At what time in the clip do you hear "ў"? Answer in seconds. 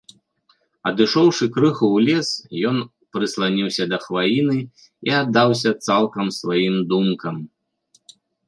1.95-2.05